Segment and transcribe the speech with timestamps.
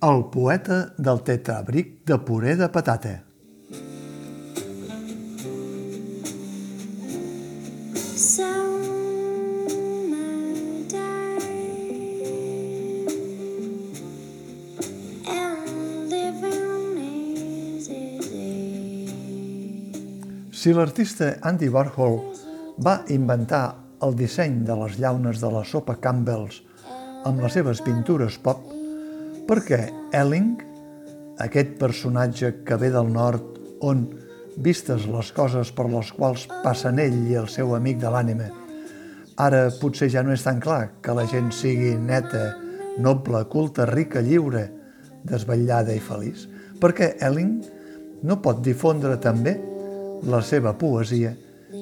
[0.00, 3.10] El poeta del tetrabric de puré de patata.
[20.48, 22.20] Si l'artista Andy Warhol
[22.80, 23.64] va inventar
[24.00, 26.62] el disseny de les llaunes de la sopa Campbell's
[27.28, 28.79] amb les seves pintures pop,
[29.50, 30.60] perquè Elling,
[31.42, 34.04] aquest personatge que ve del nord on,
[34.62, 38.46] vistes les coses per les quals passen ell i el seu amic de l'ànima,
[39.42, 42.44] ara potser ja no és tan clar que la gent sigui neta,
[43.02, 44.68] noble, culta, rica, lliure,
[45.26, 46.44] desvetllada i feliç,
[46.78, 47.56] perquè Elling
[48.22, 49.56] no pot difondre també
[50.30, 51.32] la seva poesia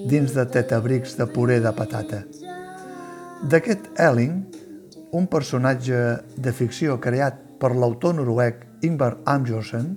[0.08, 2.22] dins de tetabrics de puré de patata.
[3.44, 4.40] D'aquest Elling,
[5.12, 6.00] un personatge
[6.36, 9.96] de ficció creat per l'autor noruec Ingvar Ambjorsen,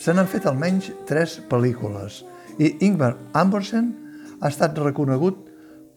[0.00, 2.22] se n'han fet almenys tres pel·lícules
[2.58, 3.90] i Ingvar Ambjorsen
[4.40, 5.42] ha estat reconegut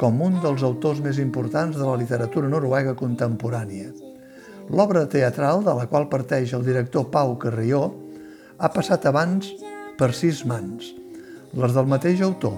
[0.01, 3.93] com un dels autors més importants de la literatura noruega contemporània.
[4.73, 7.85] L'obra teatral, de la qual parteix el director Pau Carrió,
[8.57, 9.53] ha passat abans
[9.99, 10.91] per sis mans–
[11.53, 12.55] les del mateix autor,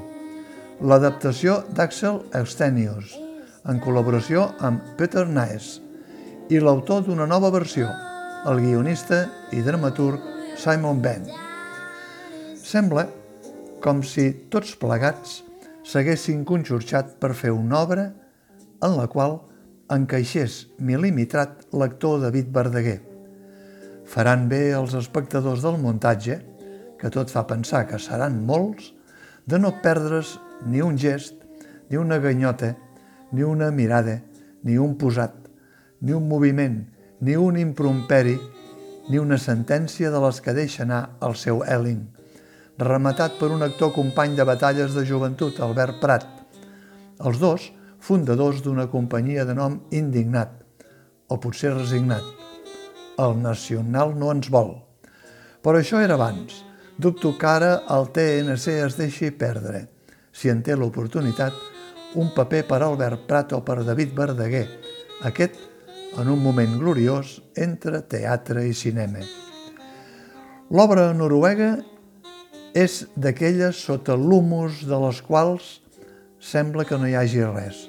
[0.80, 3.16] l'adaptació d'Axel Eustenius,
[3.68, 5.82] en col·laboració amb Peter Naes,
[6.50, 7.88] i l'autor d'una nova versió,
[8.46, 9.24] el guionista
[9.56, 10.22] i dramaturg
[10.62, 11.26] Simon Benn.
[12.62, 13.08] Sembla
[13.82, 15.40] com si tots plegats
[15.86, 18.06] s'haguessin conxorxat per fer una obra
[18.86, 19.40] en la qual
[19.90, 23.00] encaixés mil·limetrat l'actor David Verdaguer.
[24.06, 26.38] Faran bé els espectadors del muntatge
[27.02, 28.92] que tot fa pensar que seran molts,
[29.50, 31.42] de no perdre's ni un gest,
[31.90, 32.76] ni una ganyota,
[33.32, 34.20] ni una mirada,
[34.62, 35.45] ni un posat,
[36.02, 36.82] ni un moviment,
[37.22, 38.36] ni un impromperi,
[39.10, 42.04] ni una sentència de les que deixa anar el seu Elling,
[42.82, 46.28] rematat per un actor company de batalles de joventut, Albert Prat,
[47.24, 47.70] els dos
[48.00, 50.52] fundadors d'una companyia de nom indignat,
[51.28, 52.26] o potser resignat.
[53.22, 54.76] El nacional no ens vol.
[55.64, 56.66] Però això era abans,
[56.98, 59.82] Dubto que ara el TNC es deixi perdre,
[60.32, 61.56] si en té l'oportunitat,
[62.16, 64.64] un paper per Albert Prat o per David Verdaguer,
[65.28, 65.58] aquest
[66.22, 69.24] en un moment gloriós entre teatre i cinema.
[70.72, 71.76] L'obra noruega
[72.76, 75.76] és d'aquelles sota l'humus de les quals
[76.40, 77.86] sembla que no hi hagi res,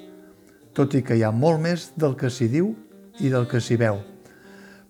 [0.76, 2.74] tot i que hi ha molt més del que s'hi diu
[3.20, 4.02] i del que s'hi veu,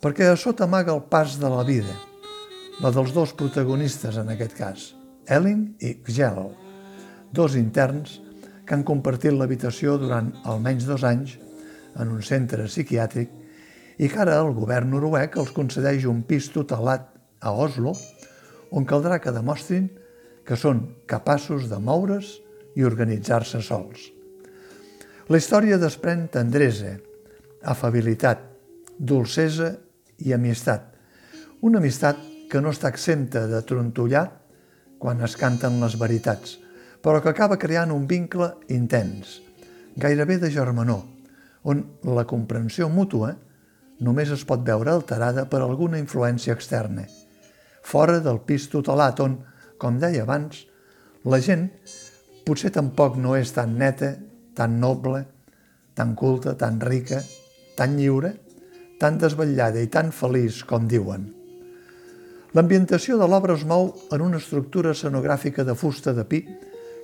[0.02, 1.94] perquè a sota amaga el pas de la vida–
[2.80, 4.90] la dels dos protagonistes en aquest cas,
[5.32, 6.50] Elling i Gjell,
[7.32, 8.18] dos interns
[8.66, 11.38] que han compartit l'habitació durant almenys dos anys
[12.00, 13.32] en un centre psiquiàtric
[13.98, 17.08] i que ara el govern noruec els concedeix un pis tutelat
[17.40, 17.94] a Oslo
[18.76, 19.88] on caldrà que demostrin
[20.46, 22.36] que són capaços de moure's
[22.76, 24.10] i organitzar-se sols.
[25.26, 26.92] La història desprèn tendresa,
[27.66, 28.44] afabilitat,
[28.98, 29.72] dolcesa
[30.22, 30.92] i amistat.
[31.66, 32.20] Una amistat
[32.50, 34.28] que no està exempta de trontollar
[35.02, 36.60] quan es canten les veritats,
[37.02, 39.40] però que acaba creant un vincle intens,
[39.96, 41.02] gairebé de germanor,
[41.66, 41.82] on
[42.16, 43.34] la comprensió mútua
[44.06, 47.06] només es pot veure alterada per alguna influència externa,
[47.82, 49.38] fora del pis tutelat on,
[49.80, 50.64] com deia abans,
[51.24, 51.68] la gent
[52.46, 54.14] potser tampoc no és tan neta,
[54.54, 55.24] tan noble,
[55.96, 57.22] tan culta, tan rica,
[57.76, 58.34] tan lliure,
[59.00, 61.26] tan desvetllada i tan feliç com diuen.
[62.56, 66.44] L'ambientació de l'obra es mou en una estructura escenogràfica de fusta de pi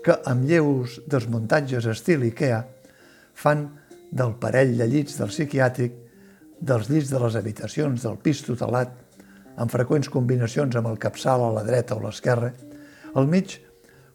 [0.04, 2.62] que, amb lleus desmuntatges estil Ikea,
[3.34, 3.66] fan
[4.12, 5.94] del parell de llits del psiquiàtric,
[6.60, 8.92] dels llits de les habitacions del pis tutelat,
[9.56, 12.52] amb freqüents combinacions amb el capçal a la dreta o l'esquerra,
[13.16, 13.58] al mig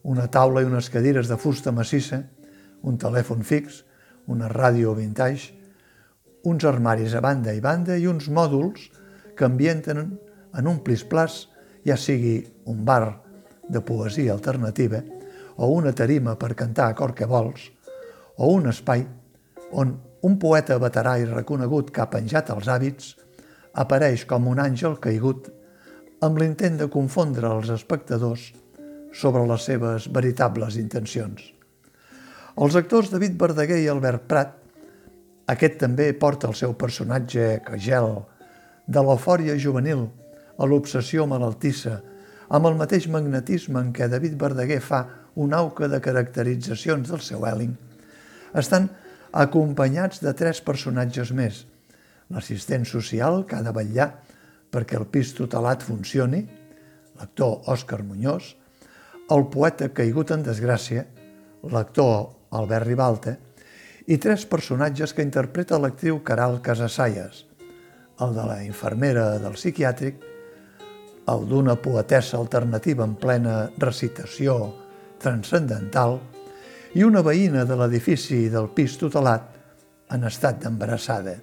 [0.08, 2.22] una taula i unes cadires de fusta massissa,
[2.88, 3.82] un telèfon fix,
[4.32, 5.52] una ràdio vintage,
[6.48, 8.88] uns armaris a banda i banda i uns mòduls
[9.36, 10.00] que ambienten
[10.58, 11.48] en un plisplàs,
[11.84, 12.40] ja sigui
[12.70, 13.18] un bar
[13.68, 15.02] de poesia alternativa
[15.58, 17.72] o una tarima per cantar a cor que vols,
[18.38, 19.04] o un espai
[19.72, 19.98] on
[20.28, 23.16] un poeta veterà i reconegut que ha penjat els hàbits
[23.78, 25.52] apareix com un àngel caigut
[26.25, 28.50] amb l'intent de confondre els espectadors
[29.14, 31.44] sobre les seves veritables intencions.
[32.58, 34.56] Els actors David Verdaguer i Albert Prat,
[35.54, 38.24] aquest també porta el seu personatge cagel,
[38.88, 40.08] de l'eufòria juvenil
[40.58, 42.00] a l'obsessió malaltissa,
[42.50, 45.04] amb el mateix magnetisme en què David Verdaguer fa
[45.38, 47.75] un auca de caracteritzacions del seu Elling,
[48.58, 48.88] estan
[49.32, 51.66] acompanyats de tres personatges més.
[52.34, 54.12] L'assistent social, que ha de vetllar
[54.72, 56.44] perquè el pis tutelat funcioni,
[57.18, 58.56] l'actor Òscar Muñoz,
[59.32, 61.06] el poeta caigut en desgràcia,
[61.72, 63.36] l'actor Albert Ribalta,
[64.08, 67.44] i tres personatges que interpreta l'actriu Caral Casasalles,
[68.24, 70.24] el de la infermera del psiquiàtric,
[71.28, 74.56] el d'una poetessa alternativa en plena recitació
[75.20, 76.22] transcendental
[76.98, 79.52] i una veïna de l'edifici del pis tutelat
[80.16, 81.36] en estat d'embarassada.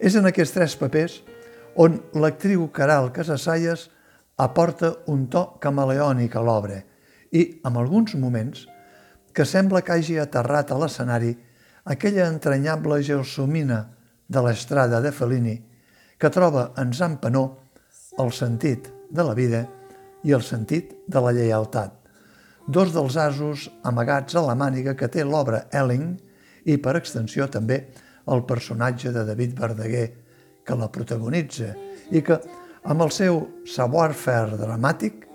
[0.00, 1.20] És en aquests tres papers
[1.78, 3.86] on l'actriu Caral Casasalles
[4.42, 6.80] aporta un to camaleònic a l'obra
[7.30, 8.64] i, en alguns moments,
[9.30, 11.30] que sembla que hagi aterrat a l'escenari
[11.84, 13.84] aquella entranyable gelsomina
[14.26, 15.56] de l'estrada de Fellini
[16.18, 17.44] que troba en Zampanó
[18.18, 19.62] el sentit de la vida
[20.26, 21.94] i el sentit de la lleialtat,
[22.70, 26.12] dos dels asos amagats a la màniga que té l'obra Elling
[26.64, 27.80] i, per extensió, també
[28.30, 30.06] el personatge de David Verdaguer,
[30.62, 31.72] que la protagonitza
[32.14, 32.36] i que,
[32.86, 35.26] amb el seu savoir-faire dramàtic,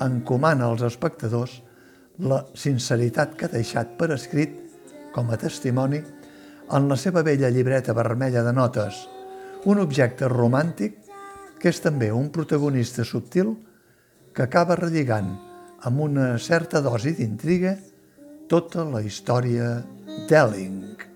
[0.00, 1.58] encomana als espectadors
[2.24, 4.56] la sinceritat que ha deixat per escrit
[5.12, 6.00] com a testimoni
[6.72, 9.04] en la seva vella llibreta vermella de notes,
[9.68, 10.96] un objecte romàntic
[11.60, 13.52] que és també un protagonista subtil
[14.32, 15.34] que acaba relligant
[15.88, 17.76] amb una certa dosi d'intriga
[18.50, 19.74] tota la història
[20.28, 21.11] d'Elling.